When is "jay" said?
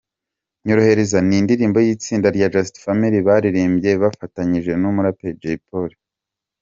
5.41-5.57